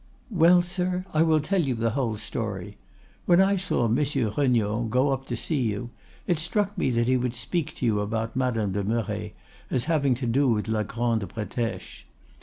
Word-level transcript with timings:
"'Well, 0.31 0.63
sir, 0.63 1.05
I 1.13 1.21
will 1.21 1.39
tell 1.39 1.61
you 1.61 1.75
the 1.75 1.91
whole 1.91 2.17
story.—When 2.17 3.39
I 3.39 3.55
saw 3.55 3.87
Monsieur 3.87 4.31
Regnault 4.35 4.89
go 4.89 5.11
up 5.11 5.27
to 5.27 5.37
see 5.37 5.61
you, 5.61 5.91
it 6.25 6.39
struck 6.39 6.75
me 6.75 6.89
that 6.89 7.07
he 7.07 7.17
would 7.17 7.35
speak 7.35 7.75
to 7.75 7.85
you 7.85 7.99
about 7.99 8.35
Madame 8.35 8.71
de 8.71 8.83
Merret 8.83 9.35
as 9.69 9.83
having 9.83 10.15
to 10.15 10.25
do 10.25 10.47
with 10.49 10.67
la 10.67 10.81
Grande 10.81 11.29
Bretèche. 11.29 12.05